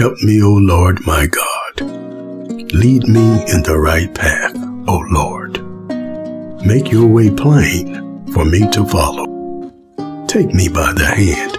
Help 0.00 0.18
me, 0.22 0.42
O 0.42 0.54
Lord 0.54 1.06
my 1.06 1.26
God. 1.26 1.82
Lead 2.72 3.06
me 3.06 3.44
in 3.52 3.62
the 3.64 3.78
right 3.78 4.14
path, 4.14 4.56
O 4.88 5.04
Lord. 5.10 5.60
Make 6.64 6.90
your 6.90 7.06
way 7.06 7.28
plain 7.28 8.26
for 8.32 8.46
me 8.46 8.60
to 8.70 8.86
follow. 8.86 9.26
Take 10.26 10.54
me 10.54 10.70
by 10.70 10.94
the 10.94 11.04
hand. 11.04 11.58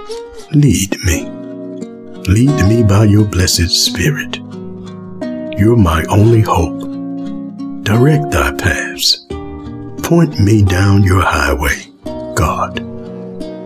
Lead 0.56 0.98
me. 1.06 1.30
Lead 2.34 2.68
me 2.68 2.82
by 2.82 3.04
your 3.04 3.26
blessed 3.26 3.70
Spirit. 3.70 4.38
You're 5.60 5.78
my 5.78 6.04
only 6.10 6.42
hope. 6.42 6.82
Direct 7.84 8.32
thy 8.32 8.58
paths. 8.58 9.23
Point 10.02 10.39
me 10.39 10.64
down 10.64 11.04
your 11.04 11.21
highway, 11.21 11.86
God. 12.34 12.78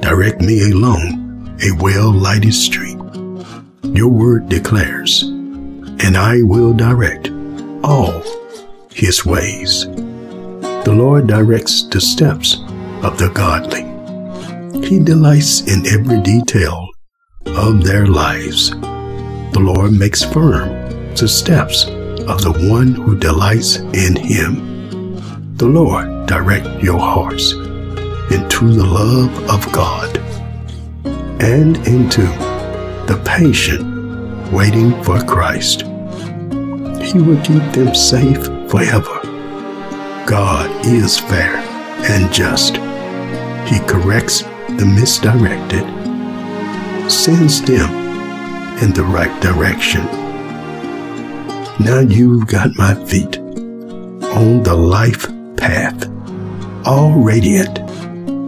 Direct 0.02 0.42
me 0.42 0.70
along 0.70 1.58
a 1.64 1.82
well 1.82 2.12
lighted 2.12 2.54
street. 2.54 2.98
Your 3.94 4.10
word 4.10 4.50
declares, 4.50 5.24
and 5.24 6.18
I 6.18 6.42
will 6.42 6.74
direct 6.74 7.30
all 7.84 8.24
his 8.92 9.26
ways. 9.26 9.86
The 9.86 10.94
Lord 10.96 11.28
directs 11.28 11.84
the 11.84 12.02
steps 12.02 12.58
of 13.04 13.18
the 13.18 13.30
godly. 13.34 13.84
He 14.88 15.00
delights 15.00 15.62
in 15.62 15.86
every 15.88 16.22
detail 16.22 16.90
of 17.46 17.84
their 17.84 18.08
lives. 18.08 18.72
The 18.72 19.62
Lord 19.62 19.94
makes 19.94 20.24
firm 20.24 20.70
the 21.16 21.28
steps 21.28 21.86
of 21.86 22.42
the 22.42 22.70
one 22.70 22.94
who 22.94 23.18
delights 23.18 23.78
in 23.78 24.16
him. 24.16 25.16
The 25.58 25.68
Lord 25.68 26.26
direct 26.26 26.84
your 26.84 27.00
hearts 27.00 27.54
into 28.32 28.74
the 28.74 28.86
love 28.86 29.32
of 29.50 29.72
God 29.72 30.18
and 31.40 31.78
into 31.88 32.26
the 33.08 33.22
patient 33.26 34.52
waiting 34.52 34.92
for 35.04 35.20
Christ. 35.24 35.82
He 37.02 37.22
will 37.22 37.42
keep 37.44 37.64
them 37.72 37.94
safe 37.94 38.46
forever. 38.70 39.20
God 40.26 40.70
is 40.86 41.20
fair 41.20 41.58
and 42.10 42.34
just. 42.34 42.78
He 43.68 43.80
corrects 43.88 44.42
the 44.42 44.86
misdirected, 44.86 45.86
sends 47.12 47.62
them 47.62 47.90
in 48.84 48.92
the 48.94 49.04
right 49.04 49.42
direction. 49.42 50.06
Now 51.80 52.00
you've 52.00 52.48
got 52.48 52.76
my 52.76 52.96
feet 53.06 53.38
on 53.38 54.64
the 54.64 54.76
life 54.76 55.28
path, 55.58 56.10
all 56.86 57.12
radiant 57.12 57.78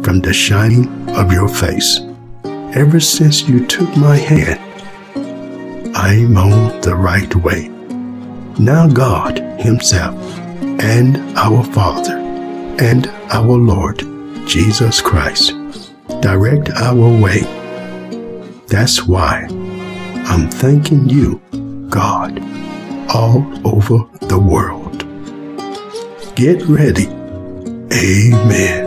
from 0.04 0.22
the 0.22 0.34
shining 0.34 0.88
of 1.10 1.32
your 1.32 1.48
face. 1.48 2.00
Ever 2.76 3.00
since 3.00 3.48
you 3.48 3.66
took 3.66 3.96
my 3.98 4.18
hand, 4.18 4.60
I'm 5.96 6.38
on 6.38 6.82
the 6.82 6.96
right 6.96 7.34
way. 7.36 7.70
Now 8.60 8.88
God 8.88 9.40
Himself 9.60 10.16
and 10.80 11.18
our 11.38 11.64
Father 11.64 12.18
and 12.80 13.08
our 13.32 13.58
Lord 13.58 14.00
Jesus 14.48 15.02
Christ 15.02 15.54
direct 16.22 16.70
our 16.72 17.22
way. 17.22 17.42
That's 18.68 19.08
why 19.08 19.48
I'm 20.28 20.50
thanking 20.50 21.10
you, 21.10 21.42
God, 21.90 22.40
all 23.10 23.46
over 23.66 24.06
the 24.28 24.38
world. 24.40 25.06
Get 26.36 26.62
ready. 26.64 27.08
Amen. 27.94 28.87